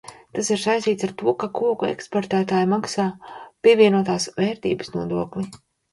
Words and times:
Tas 0.35 0.47
ir 0.53 0.59
saistīts 0.61 1.05
ar 1.07 1.11
to, 1.21 1.33
kā 1.43 1.49
koku 1.59 1.89
eksportētāji 1.89 2.69
maksā 2.73 3.05
pievienotās 3.69 4.27
vērtības 4.41 4.95
nodokli. 4.97 5.47